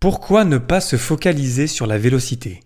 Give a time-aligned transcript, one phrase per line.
[0.00, 2.60] Pourquoi ne pas se focaliser sur la vélocité?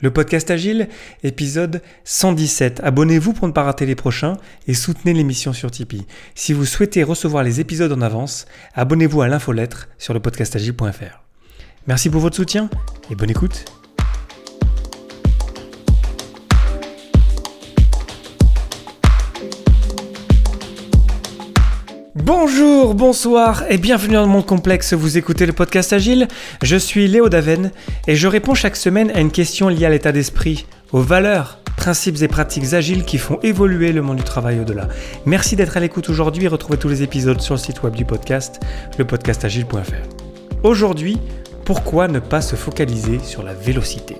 [0.00, 0.88] Le podcast Agile,
[1.24, 2.80] épisode 117.
[2.84, 4.36] Abonnez-vous pour ne pas rater les prochains
[4.68, 6.06] et soutenez l'émission sur Tipeee.
[6.36, 11.24] Si vous souhaitez recevoir les épisodes en avance, abonnez-vous à l'infolettre sur le podcastagile.fr.
[11.88, 12.70] Merci pour votre soutien
[13.10, 13.79] et bonne écoute.
[22.22, 24.92] Bonjour, bonsoir et bienvenue dans le monde complexe.
[24.92, 26.28] Vous écoutez le podcast Agile.
[26.62, 27.70] Je suis Léo Daven
[28.06, 32.20] et je réponds chaque semaine à une question liée à l'état d'esprit, aux valeurs, principes
[32.20, 34.88] et pratiques agiles qui font évoluer le monde du travail au-delà.
[35.24, 38.04] Merci d'être à l'écoute aujourd'hui et retrouvez tous les épisodes sur le site web du
[38.04, 38.60] podcast,
[38.98, 40.62] lepodcastagile.fr.
[40.62, 41.18] Aujourd'hui,
[41.64, 44.16] pourquoi ne pas se focaliser sur la vélocité?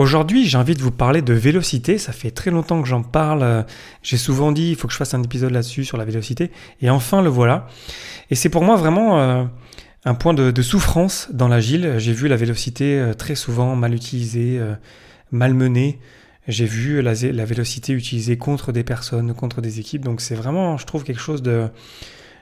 [0.00, 1.98] Aujourd'hui, j'ai envie de vous parler de vélocité.
[1.98, 3.66] Ça fait très longtemps que j'en parle.
[4.02, 6.50] J'ai souvent dit, il faut que je fasse un épisode là-dessus, sur la vélocité.
[6.80, 7.66] Et enfin, le voilà.
[8.30, 9.44] Et c'est pour moi vraiment euh,
[10.06, 11.96] un point de, souffrance dans l'agile.
[11.98, 14.72] J'ai vu la vélocité euh, très souvent mal utilisée, euh,
[15.32, 16.00] mal menée.
[16.48, 20.06] J'ai vu la, vélocité utilisée contre des personnes, contre des équipes.
[20.06, 21.68] Donc c'est vraiment, je trouve, quelque chose de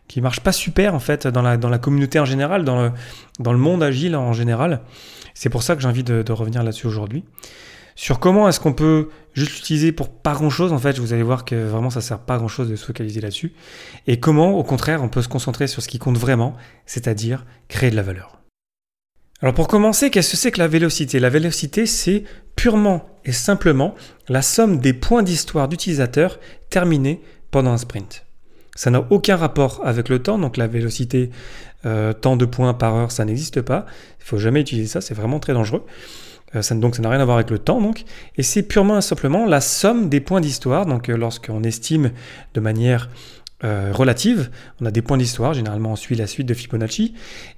[0.08, 2.92] qui marche pas super en fait dans la, dans la communauté en général, dans le,
[3.38, 4.80] dans le monde agile en général.
[5.34, 7.24] C'est pour ça que j'ai envie de, revenir là-dessus aujourd'hui.
[7.94, 11.44] Sur comment est-ce qu'on peut juste l'utiliser pour pas grand-chose, en fait, vous allez voir
[11.44, 13.52] que vraiment ça sert pas grand-chose de se focaliser là-dessus.
[14.06, 17.90] Et comment, au contraire, on peut se concentrer sur ce qui compte vraiment, c'est-à-dire créer
[17.90, 18.40] de la valeur.
[19.40, 21.20] Alors pour commencer, qu'est-ce que c'est que la vélocité?
[21.20, 22.24] La vélocité, c'est
[22.56, 23.94] purement et simplement
[24.28, 28.27] la somme des points d'histoire d'utilisateur terminés pendant un sprint.
[28.78, 31.30] Ça n'a aucun rapport avec le temps, donc la vélocité,
[31.84, 33.86] euh, tant de points par heure, ça n'existe pas.
[34.20, 35.84] Il faut jamais utiliser ça, c'est vraiment très dangereux.
[36.54, 38.04] Euh, donc ça n'a rien à voir avec le temps, donc.
[38.36, 40.86] Et c'est purement et simplement la somme des points d'histoire.
[40.86, 42.12] Donc euh, lorsqu'on estime
[42.54, 43.10] de manière
[43.64, 44.50] relative.
[44.80, 47.14] On a des points d'histoire, généralement on suit la suite de Fibonacci,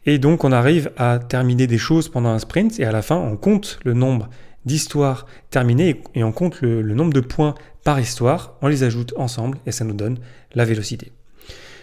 [0.06, 3.16] et donc on arrive à terminer des choses pendant un sprint, et à la fin
[3.16, 4.30] on compte le nombre
[4.64, 7.54] d'histoires terminées, et on compte le nombre de points
[7.84, 10.18] par histoire, on les ajoute ensemble, et ça nous donne
[10.54, 11.12] la vélocité.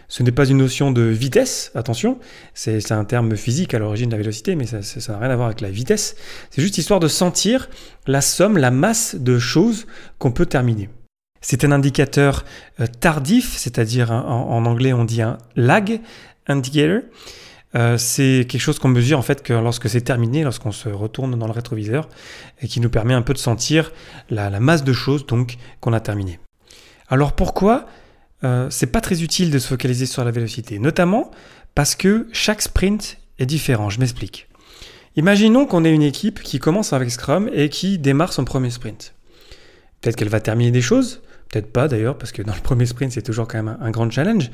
[0.10, 2.18] Ce n'est pas une notion de vitesse, attention,
[2.54, 4.80] c'est un terme physique à l'origine de la vélocité, mais ça
[5.12, 6.16] n'a rien à voir avec la vitesse.
[6.50, 7.70] C'est juste histoire de sentir
[8.06, 9.86] la somme, la masse de choses
[10.18, 10.90] qu'on peut terminer.
[11.42, 12.46] C'est un indicateur
[12.80, 16.00] euh, tardif, c'est-à-dire en, anglais on dit un lag
[16.48, 17.02] indicator.
[17.76, 21.38] Euh, c'est quelque chose qu'on mesure en fait que lorsque c'est terminé, lorsqu'on se retourne
[21.38, 22.08] dans le rétroviseur,
[22.62, 23.92] et qui nous permet un peu de sentir
[24.30, 26.40] la, la masse de choses donc qu'on a terminé.
[27.10, 27.86] Alors pourquoi
[28.44, 31.32] euh, c'est pas très utile de se focaliser sur la vélocité, notamment
[31.76, 33.90] parce que chaque sprint est différent.
[33.90, 34.48] Je m'explique.
[35.16, 39.16] Imaginons qu'on ait une équipe qui commence avec Scrum et qui démarre son premier sprint.
[40.00, 43.12] Peut-être qu'elle va terminer des choses, peut-être pas d'ailleurs, parce que dans le premier sprint,
[43.12, 44.52] c'est toujours quand même un, grand challenge.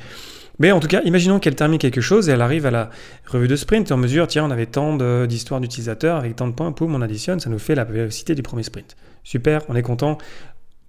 [0.58, 2.90] Mais en tout cas, imaginons qu'elle termine quelque chose et elle arrive à la
[3.26, 4.96] revue de sprint en mesure, tiens, on avait tant
[5.26, 8.42] d'histoires d'utilisateurs avec tant de points, poum, on additionne, ça nous fait la vélocité du
[8.42, 8.96] premier sprint.
[9.24, 10.18] Super, on est content,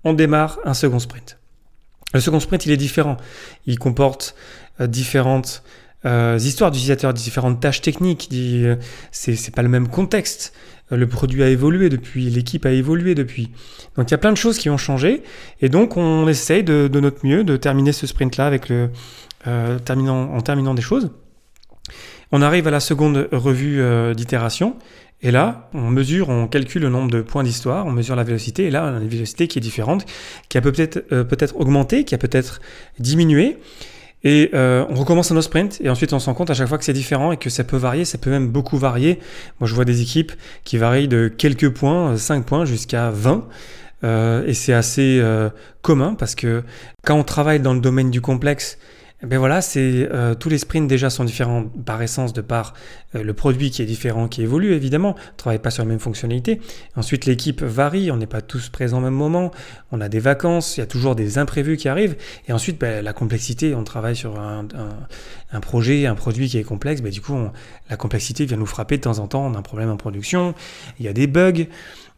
[0.03, 1.39] on démarre un second sprint.
[2.13, 3.17] Le second sprint, il est différent.
[3.65, 4.35] Il comporte
[4.79, 5.63] euh, différentes
[6.05, 8.29] euh, histoires d'utilisateurs, différentes tâches techniques.
[8.33, 8.75] Euh,
[9.11, 10.53] c'est pas le même contexte.
[10.91, 13.49] Le produit a évolué depuis, l'équipe a évolué depuis.
[13.97, 15.23] Donc il y a plein de choses qui ont changé.
[15.61, 18.89] Et donc on essaye de, notre mieux de terminer ce sprint-là le,
[19.79, 21.11] terminant, en terminant des choses.
[22.31, 23.81] On arrive à la seconde revue
[24.15, 24.75] d'itération.
[25.21, 28.65] Et là, on mesure, on calcule le nombre de points d'histoire, on mesure la vélocité,
[28.65, 30.05] et là, on a une vélocité qui est différente,
[30.49, 32.61] qui a peut-être euh, peut-être augmenté, qui a peut-être
[32.99, 33.57] diminué.
[34.23, 36.67] Et euh, on recommence un autre sprint, et ensuite on se rend compte à chaque
[36.67, 39.19] fois que c'est différent et que ça peut varier, ça peut même beaucoup varier.
[39.59, 40.31] Moi, je vois des équipes
[40.63, 43.47] qui varient de quelques points, 5 points, jusqu'à 20.
[44.03, 45.23] Euh, et c'est assez
[45.81, 46.63] commun parce que
[47.03, 48.77] quand on travaille dans le domaine du complexe,
[49.25, 52.73] ben voilà, c'est euh, tous les sprints déjà sont différents par essence de par
[53.15, 55.15] euh, le produit qui est différent, qui évolue évidemment.
[55.17, 56.61] On travaille pas sur la même fonctionnalité.
[56.95, 59.51] Ensuite, l'équipe varie, on n'est pas tous présents au même moment.
[59.91, 62.15] On a des vacances, il y a toujours des imprévus qui arrivent.
[62.47, 64.67] Et ensuite, ben, la complexité, on travaille sur un,
[65.61, 67.01] projet, un produit qui est complexe.
[67.01, 67.35] Ben, du coup,
[67.89, 69.45] la complexité vient nous frapper de temps en temps.
[69.45, 70.53] On a un problème en production,
[70.99, 71.65] il y a des bugs.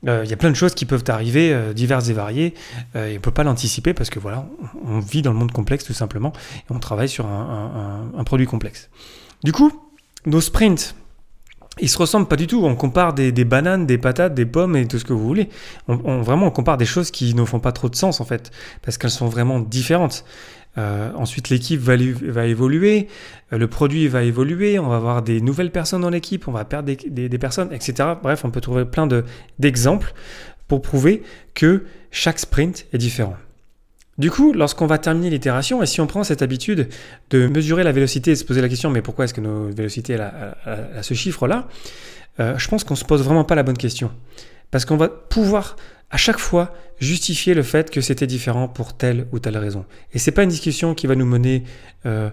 [0.07, 2.53] Euh, il y a plein de choses qui peuvent arriver, euh, diverses et variées,
[2.95, 4.47] euh, et on ne peut pas l'anticiper parce que voilà,
[4.85, 8.89] on vit dans le monde complexe tout simplement, et on travaille sur un, produit complexe.
[9.43, 9.71] Du coup,
[10.25, 10.95] nos sprints,
[11.79, 12.63] ils se ressemblent pas du tout.
[12.65, 15.49] On compare des, bananes, des patates, des pommes et tout ce que vous voulez.
[15.87, 18.51] On, vraiment, on compare des choses qui ne font pas trop de sens en fait,
[18.81, 20.25] parce qu'elles sont vraiment différentes.
[20.77, 21.95] Euh, ensuite, l'équipe va,
[22.45, 23.07] évoluer,
[23.51, 26.65] euh, le produit va évoluer, on va avoir des nouvelles personnes dans l'équipe, on va
[26.65, 28.09] perdre des, personnes, etc.
[28.21, 29.07] Bref, on peut trouver plein
[29.57, 30.13] d'exemples
[30.67, 31.23] pour prouver
[31.55, 33.35] que chaque sprint est différent.
[34.19, 36.89] Du coup, lorsqu'on va terminer l'itération, et si on prend cette habitude
[37.29, 40.15] de mesurer la vélocité et se poser la question, mais pourquoi est-ce que nos vélocités
[40.15, 41.67] à, ce chiffre-là,
[42.39, 44.09] je pense qu'on se pose vraiment pas la bonne question.
[44.71, 45.75] Parce qu'on va pouvoir
[46.09, 49.85] à chaque fois justifier le fait que c'était différent pour telle ou telle raison.
[50.13, 51.63] Et c'est pas une discussion qui va nous mener
[52.05, 52.29] euh,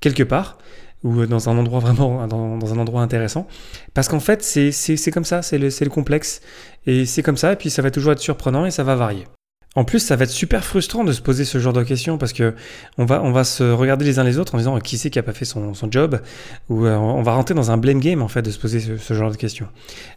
[0.00, 0.58] quelque part
[1.04, 3.46] ou dans un endroit vraiment dans, un endroit intéressant.
[3.94, 6.40] Parce qu'en fait c'est comme ça c'est le, le complexe.
[6.86, 9.26] Et c'est comme ça et puis ça va toujours être surprenant et ça va varier
[9.78, 12.32] en plus, ça va être super frustrant de se poser ce genre de questions parce
[12.32, 12.52] que
[12.96, 15.32] on va, se regarder les uns les autres en disant qui c'est qui a pas
[15.32, 16.20] fait son, job
[16.68, 19.14] ou euh, on va rentrer dans un blame game en fait de se poser ce,
[19.14, 19.68] genre de questions.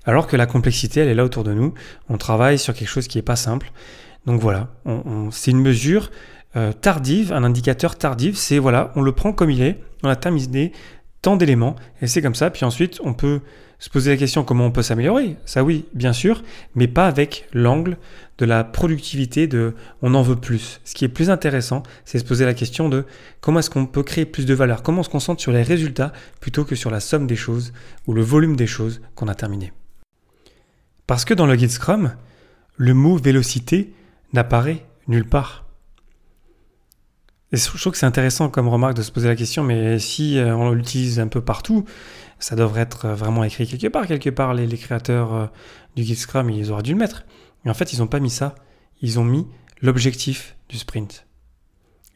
[0.04, 1.76] Alors que la complexité, elle est là autour de nous.
[2.10, 3.72] On travaille sur quelque chose qui est pas simple.
[4.26, 4.70] Donc voilà,
[5.30, 6.10] c'est une mesure
[6.56, 8.38] euh, tardive, un indicateur tardif.
[8.38, 9.80] C'est voilà, on le prend comme il est.
[10.02, 10.72] On a terminé
[11.22, 12.50] tant d'éléments et c'est comme ça.
[12.50, 13.42] Puis ensuite, on peut
[13.82, 16.44] se poser la question comment on peut s'améliorer, ça oui, bien sûr,
[16.76, 17.98] mais pas avec l'angle
[18.38, 19.74] de la productivité, de
[20.04, 20.80] on en veut plus.
[20.86, 23.06] Ce qui est plus intéressant, c'est se poser la question de
[23.42, 26.14] comment est-ce qu'on peut créer plus de valeur, comment on se concentre sur les résultats
[26.40, 27.74] plutôt que sur la somme des choses
[28.06, 29.74] ou le volume des choses qu'on a terminé.
[31.08, 32.14] Parce que dans le guide Scrum,
[32.78, 33.96] le mot vélocité
[34.32, 35.66] n'apparaît nulle part.
[37.54, 40.38] Et je trouve que c'est intéressant comme remarque de se poser la question, mais si
[40.38, 41.84] euh, on l'utilise un peu partout,
[42.40, 44.08] ça devrait être vraiment écrit quelque part.
[44.08, 45.46] Quelque part, les, créateurs euh,
[45.96, 47.26] du Guide Scrum, ils auraient dû le mettre.
[47.64, 48.56] Mais en fait, ils n'ont pas mis ça.
[49.02, 49.48] Ils ont mis
[49.82, 51.26] l'objectif du sprint.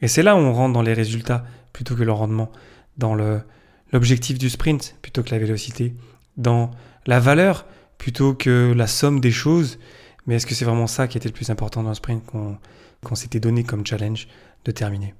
[0.00, 2.50] Et c'est là où on rentre dans les résultats plutôt que le rendement,
[2.96, 3.14] dans
[3.92, 5.94] l'objectif du sprint plutôt que la vélocité,
[6.36, 6.70] dans
[7.06, 7.66] la valeur
[7.98, 9.78] plutôt que la somme des choses.
[10.26, 13.14] Mais est-ce que c'est vraiment ça qui était le plus important dans le sprint qu'on
[13.14, 14.28] s'était donné comme challenge
[14.64, 15.14] de terminer?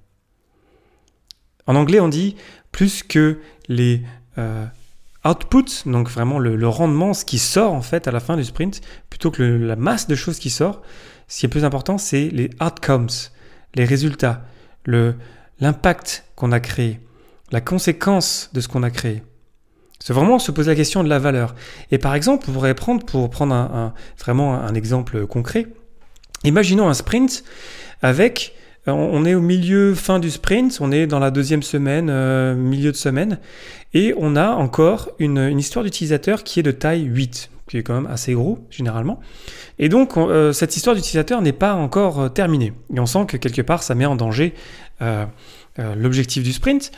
[1.67, 2.37] En anglais, on dit
[2.73, 4.03] plus que les
[4.39, 4.67] euh,
[5.25, 8.81] output, donc vraiment le, rendement, ce qui sort en fait à la fin du sprint,
[9.11, 10.83] plutôt que la masse de choses qui sort,
[11.29, 13.09] ce qui est plus important, c'est les outcomes,
[13.75, 14.45] les résultats,
[14.87, 17.01] l'impact qu'on a créé,
[17.51, 19.23] la conséquence de ce qu'on a créé.
[19.99, 21.55] C'est vraiment se poser la question de la valeur.
[21.91, 25.67] Et par exemple, prendre, pour prendre un, vraiment un exemple concret,
[26.45, 27.43] imaginons un sprint
[28.03, 28.55] avec
[28.93, 32.93] on est au milieu, fin du sprint, on est dans la deuxième semaine, euh, milieu
[32.93, 33.39] de semaine,
[33.95, 37.95] et on a encore une, histoire d'utilisateur qui est de taille 8, qui est quand
[37.95, 39.21] même assez gros généralement.
[39.79, 42.73] Et donc euh, cette histoire d'utilisateur n'est pas encore euh, terminée.
[42.95, 44.55] Et on sent que quelque part ça met en danger
[45.95, 46.91] l'objectif du sprint,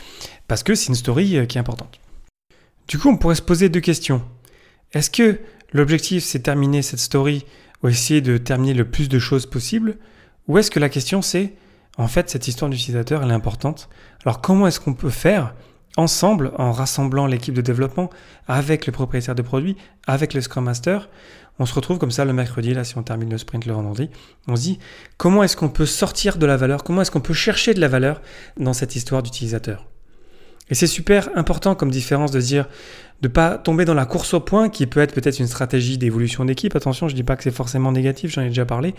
[0.46, 1.98] parce que c'est une story qui est importante.
[2.86, 4.22] Du coup, on pourrait se poser deux questions.
[4.92, 5.40] Est-ce que
[5.72, 7.44] l'objectif c'est terminer cette story
[7.82, 9.96] ou essayer de terminer le plus de choses possible
[10.46, 11.54] Ou est-ce que la question c'est
[11.98, 13.88] en fait, cette histoire d'utilisateur, elle est importante.
[14.24, 15.54] Alors comment est-ce qu'on peut faire
[15.96, 18.08] ensemble, en rassemblant l'équipe de développement
[18.46, 21.08] avec le propriétaire de produit, avec le Scrum Master,
[21.58, 24.10] on se retrouve comme ça le mercredi, là si on termine le sprint le vendredi,
[24.46, 24.78] on se dit
[25.16, 27.88] comment est-ce qu'on peut sortir de la valeur, comment est-ce qu'on peut chercher de la
[27.88, 28.22] valeur
[28.58, 29.86] dans cette histoire d'utilisateur?
[30.70, 32.66] Et c'est super important comme différence de dire
[33.20, 36.44] de pas tomber dans la course au point qui peut être peut-être une stratégie d'évolution
[36.44, 36.76] d'équipe.
[36.76, 38.94] Attention, je dis pas que c'est forcément négatif, j'en ai déjà parlé.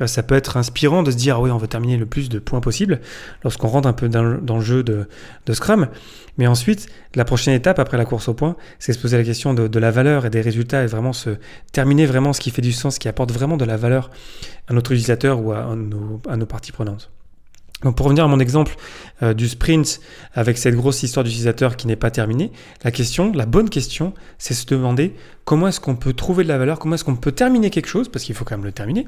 [0.00, 2.28] Euh, ça peut être inspirant de se dire, ah oui, on veut terminer le plus
[2.28, 3.00] de points possible
[3.44, 5.06] lorsqu'on rentre un peu dans, le jeu de,
[5.52, 5.88] Scrum.
[6.36, 9.54] Mais ensuite, la prochaine étape après la course au point, c'est se poser la question
[9.54, 11.30] de, la valeur et des résultats et vraiment se
[11.72, 14.10] terminer vraiment ce qui fait du sens, qui apporte vraiment de la valeur
[14.68, 17.10] à notre utilisateur ou à nos, parties prenantes.
[17.82, 18.74] Donc pour revenir à mon exemple
[19.22, 20.00] euh, du sprint
[20.32, 22.50] avec cette grosse histoire d'utilisateur qui n'est pas terminée,
[22.84, 25.14] la question, la bonne question, c'est se demander
[25.44, 28.08] comment est-ce qu'on peut trouver de la valeur, comment est-ce qu'on peut terminer quelque chose,
[28.08, 29.06] parce qu'il faut quand même le terminer,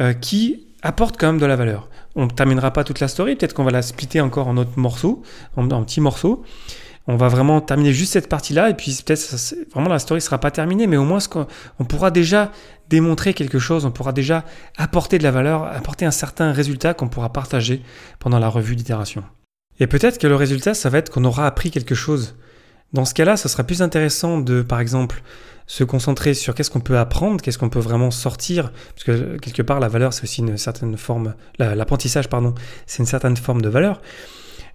[0.00, 1.88] euh, qui apporte quand même de la valeur.
[2.14, 4.78] On ne terminera pas toute la story, peut-être qu'on va la splitter encore en autres
[4.78, 5.22] morceaux,
[5.56, 6.44] en, petits morceaux.
[7.08, 9.36] On va vraiment terminer juste cette partie-là, et puis peut-être
[9.72, 11.18] vraiment la story ne sera pas terminée, mais au moins
[11.80, 12.52] on pourra déjà
[12.88, 14.44] démontrer quelque chose, on pourra déjà
[14.76, 17.82] apporter de la valeur, apporter un certain résultat qu'on pourra partager
[18.20, 19.24] pendant la revue d'itération.
[19.80, 22.36] Et peut-être que le résultat, ça va être qu'on aura appris quelque chose.
[22.92, 25.22] Dans ce cas-là, ce sera plus intéressant de, par exemple,
[25.66, 29.62] se concentrer sur qu'est-ce qu'on peut apprendre, qu'est-ce qu'on peut vraiment sortir, parce que quelque
[29.62, 32.54] part la valeur c'est aussi une certaine forme, l'apprentissage pardon,
[32.86, 34.02] c'est une certaine forme de valeur.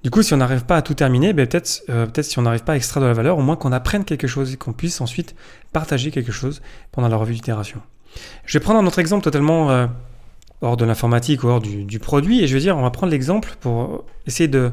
[0.04, 2.44] Du coup, si on n'arrive pas à tout terminer, ben peut-être euh, peut-être si on
[2.44, 4.74] n'arrive pas à extraire de la valeur, au moins qu'on apprenne quelque chose et qu'on
[4.74, 5.36] puisse ensuite
[5.74, 6.62] partager quelque chose
[6.92, 7.82] pendant la revue d'itération.
[8.46, 9.88] Je vais prendre un autre exemple totalement euh,
[10.62, 13.56] hors de l'informatique ou hors du, produit, et je vais dire, on va prendre l'exemple
[13.60, 14.72] pour essayer de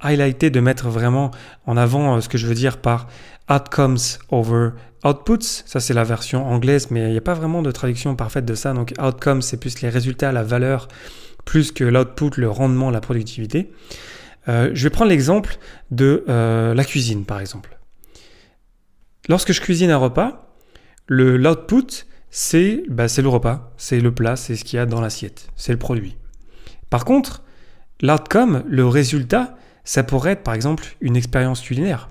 [0.00, 1.30] highlighter, de mettre vraiment
[1.66, 3.08] en avant euh, ce que je veux dire par
[3.48, 3.98] outcomes
[4.30, 4.70] over
[5.04, 5.62] outputs.
[5.66, 8.54] Ça, c'est la version anglaise, mais il n'y a pas vraiment de traduction parfaite de
[8.54, 8.72] ça.
[8.72, 10.88] Donc, outcomes, c'est plus les résultats, la valeur,
[11.44, 13.72] plus que l'output, le rendement, la productivité.
[14.48, 15.56] Euh, je vais prendre l'exemple
[15.90, 17.78] de euh, la cuisine, par exemple.
[19.28, 20.54] Lorsque je cuisine un repas,
[21.06, 25.00] le l'output, c'est bah, le repas, c'est le plat, c'est ce qu'il y a dans
[25.00, 26.16] l'assiette, c'est le produit.
[26.88, 27.42] Par contre,
[28.00, 32.08] l'outcome, le résultat, ça pourrait être par exemple une expérience culinaire.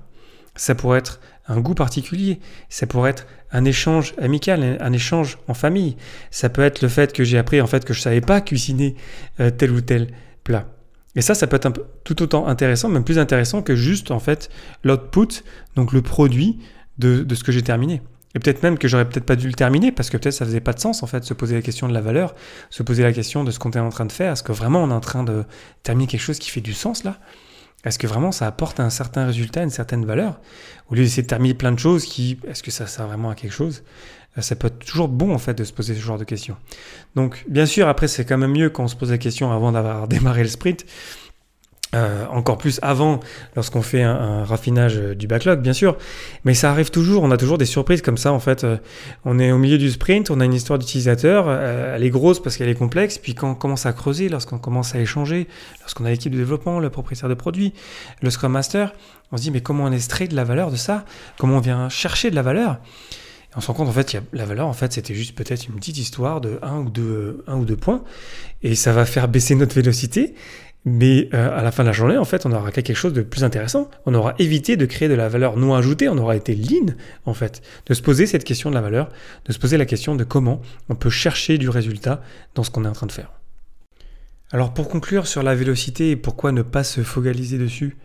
[0.56, 1.20] Ça pourrait être
[1.50, 2.40] un goût particulier.
[2.70, 5.98] Ça pourrait être un échange amical, un échange en famille.
[6.32, 8.96] Ça peut être le fait que j'ai appris en fait que je savais pas cuisiner
[9.40, 10.08] euh, tel ou tel
[10.44, 10.68] plat.
[11.16, 11.72] Et ça, ça peut être
[12.04, 14.50] tout autant intéressant, même plus intéressant que juste en fait
[14.84, 15.44] l'output,
[15.76, 16.60] donc le produit
[17.00, 18.02] de, ce que j'ai terminé.
[18.36, 20.60] Et peut-être même que j'aurais peut-être pas dû le terminer parce que peut-être ça faisait
[20.60, 22.36] pas de sens en fait, se poser la question de la valeur,
[22.70, 24.34] se poser la question de ce qu'on est en train de faire.
[24.34, 25.46] Est-ce que vraiment on est en train de
[25.82, 27.18] terminer quelque chose qui fait du sens là?
[27.86, 30.40] Est-ce que vraiment ça apporte un certain résultat, une certaine valeur?
[30.90, 33.36] Au lieu d'essayer de terminer plein de choses, qui, est-ce que ça sert vraiment à
[33.36, 33.84] quelque chose?
[34.38, 36.58] Euh, Ça peut être toujours bon en fait de se poser ce genre de questions.
[37.16, 39.72] Donc bien sûr, après c'est quand même mieux quand on se pose la question avant
[39.72, 40.86] d'avoir démarré le sprint.
[41.96, 43.20] Euh, encore plus avant,
[43.56, 45.98] lorsqu'on fait un, raffinage du backlog, bien sûr.
[46.46, 48.32] Mais ça arrive toujours, on a toujours des surprises comme ça.
[48.32, 48.78] En fait, euh,
[49.26, 52.44] on est au milieu du sprint, on a une histoire d'utilisateur, euh, elle est grosse
[52.44, 53.18] parce qu'elle est complexe.
[53.18, 55.48] Puis quand on commence à creuser, lorsqu'on commence à échanger,
[55.82, 57.74] lorsqu'on a l'équipe de développement, le propriétaire de produit,
[58.22, 58.94] le Scrum Master,
[59.32, 61.06] on se dit mais comment on extrait de la valeur de ça?
[61.40, 62.78] Comment on vient chercher de la valeur?
[63.56, 65.98] On se rend compte en fait, la valeur en fait, c'était juste peut-être une petite
[65.98, 68.04] histoire de un ou deux, un ou deux points,
[68.62, 70.36] et ça va faire baisser notre vélocité.
[70.86, 73.22] Mais euh, à la fin de la journée, en fait, on aura quelque chose de
[73.22, 73.90] plus intéressant.
[74.06, 76.94] On aura évité de créer de la valeur non ajoutée, on aura été lean,
[77.26, 79.10] en fait, de se poser cette question de la valeur,
[79.46, 82.22] de se poser la question de comment on peut chercher du résultat
[82.56, 83.34] dans ce qu'on est en train de faire.
[84.52, 87.98] Alors pour conclure sur la vélocité et pourquoi ne pas se focaliser dessus,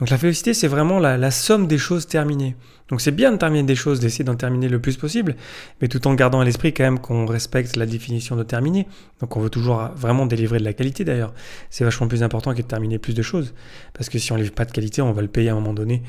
[0.00, 2.56] donc la vélocité, c'est vraiment la, somme des choses terminées.
[2.88, 5.36] Donc c'est bien de terminer des choses, d'essayer d'en terminer le plus possible,
[5.80, 8.88] mais tout en gardant à l'esprit quand même qu'on respecte la définition de terminer.
[9.20, 11.32] Donc on veut toujours vraiment délivrer de la qualité d'ailleurs.
[11.70, 13.54] C'est vachement plus important que de terminer plus de choses.
[13.94, 15.56] Parce que si on ne livre pas de qualité, on va le payer à un
[15.56, 16.02] moment donné.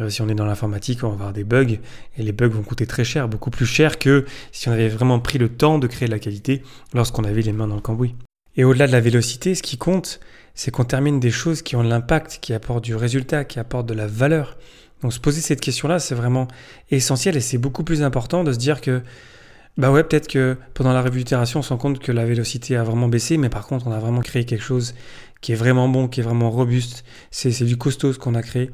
[0.00, 1.76] Euh, si on est dans l'informatique, on va avoir des bugs,
[2.16, 5.20] et les bugs vont coûter très cher, beaucoup plus cher que si on avait vraiment
[5.20, 6.62] pris le temps de créer de la qualité
[6.94, 8.14] lorsqu'on avait les mains dans le cambouis.
[8.56, 10.20] Et au-delà de la vélocité, ce qui compte,
[10.54, 13.94] c'est qu'on termine des choses qui ont l'impact, qui apportent du résultat, qui apportent de
[13.94, 14.56] la valeur.
[15.02, 16.48] Donc se poser cette question-là, c'est vraiment
[16.90, 19.02] essentiel et c'est beaucoup plus important de se dire que,
[19.76, 22.76] bah ouais, peut-être que pendant la revue d'itération, on se rend compte que la vélocité
[22.76, 24.94] a vraiment baissé, mais par contre, on a vraiment créé quelque chose
[25.40, 27.04] qui est vraiment bon, qui est vraiment robuste.
[27.30, 28.70] C'est du costaud ce qu'on a créé.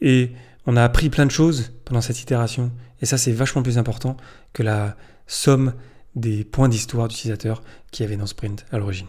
[0.00, 0.32] Et
[0.66, 2.72] on a appris plein de choses pendant cette itération.
[3.02, 4.16] Et ça, c'est vachement plus important
[4.52, 5.74] que la somme
[6.14, 7.62] des points d'histoire d'utilisateur
[7.92, 9.06] qu'il y avait dans Sprint à l'origine.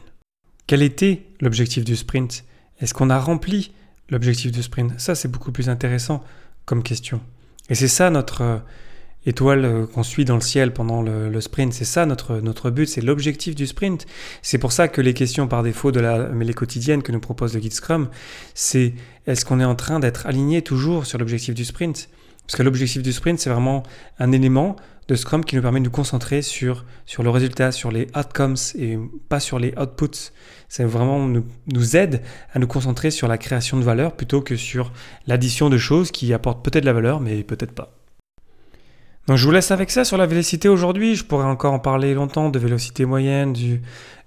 [0.67, 2.45] Quel était l'objectif du sprint?
[2.79, 3.71] Est-ce qu'on a rempli
[4.09, 4.99] l'objectif du sprint?
[4.99, 6.23] Ça, c'est beaucoup plus intéressant
[6.65, 7.21] comme question.
[7.69, 8.57] Et c'est ça notre euh,
[9.25, 11.73] étoile euh, qu'on suit dans le ciel pendant le, sprint.
[11.73, 14.05] C'est ça notre, notre but, c'est l'objectif du sprint.
[14.41, 17.53] C'est pour ça que les questions par défaut de la mêlée quotidienne que nous propose
[17.53, 18.09] le guide Scrum,
[18.53, 18.93] c'est
[19.27, 22.09] est-ce qu'on est en train d'être aligné toujours sur l'objectif du sprint?
[22.45, 23.83] Parce que l'objectif du sprint, c'est vraiment
[24.19, 24.75] un élément
[25.07, 28.55] de Scrum qui nous permet de nous concentrer sur, sur le résultat, sur les outcomes
[28.75, 28.97] et
[29.29, 30.31] pas sur les outputs.
[30.69, 32.21] Ça vraiment nous, aide
[32.53, 34.91] à nous concentrer sur la création de valeur plutôt que sur
[35.27, 37.93] l'addition de choses qui apportent peut-être la valeur mais peut-être pas.
[39.27, 41.15] Donc je vous laisse avec ça sur la vélocité aujourd'hui.
[41.15, 43.81] Je pourrais encore en parler longtemps de vélocité moyenne, du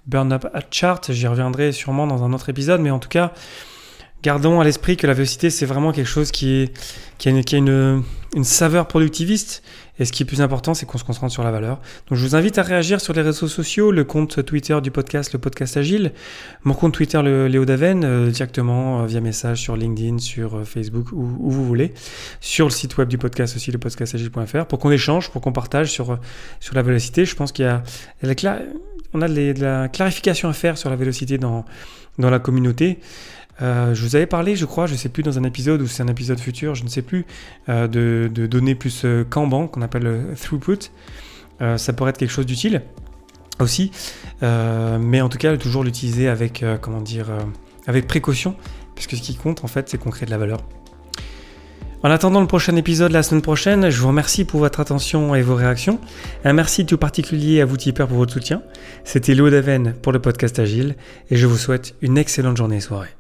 [0.07, 1.13] burn-up chart.
[1.13, 3.33] J'y reviendrai sûrement dans un autre épisode, mais en tout cas,
[4.23, 6.79] gardons à l'esprit que la vélocité, c'est vraiment quelque chose qui, est,
[7.19, 8.03] qui a, une, qui a une,
[8.35, 9.63] une saveur productiviste
[9.99, 11.81] et ce qui est plus important, c'est qu'on se concentre sur la valeur.
[12.09, 15.33] Donc je vous invite à réagir sur les réseaux sociaux, le compte Twitter du podcast,
[15.33, 16.13] le podcast Agile,
[16.65, 20.65] mon compte Twitter, le Léo Daven, euh, directement euh, via message sur LinkedIn, sur euh,
[20.65, 21.95] Facebook, où, où, vous voulez,
[22.41, 25.91] sur le site web du podcast aussi, le podcastagile.fr, pour qu'on échange, pour qu'on partage
[25.91, 26.19] sur,
[26.61, 27.25] sur la vélocité.
[27.25, 27.83] Je pense qu'il y a,
[28.23, 28.35] a
[29.29, 31.65] de la clarification à faire sur la vélocité dans,
[32.19, 32.99] dans la communauté.
[33.63, 35.87] Euh, je vous avais parlé, je crois, je ne sais plus dans un épisode ou
[35.87, 37.27] c'est un épisode futur, je ne sais plus,
[37.69, 40.91] euh, de, données plus euh, Kanban qu'on appelle throughput.
[41.77, 42.83] ça pourrait être quelque chose d'utile
[43.59, 43.91] aussi,
[44.43, 47.29] mais en tout cas toujours l'utiliser avec comment dire,
[47.87, 48.55] avec précaution,
[48.95, 50.61] puisque ce qui compte en fait, c'est qu'on crée de la valeur.
[52.03, 55.41] En attendant le prochain épisode la semaine prochaine, je vous remercie pour votre attention et
[55.41, 55.99] vos réactions.
[56.45, 58.63] Un merci tout particulier à vous tipeurs pour votre soutien.
[59.05, 60.95] C'était Léo Daven pour le podcast Agile
[61.31, 63.17] et je vous souhaite une excellente journée et soirée.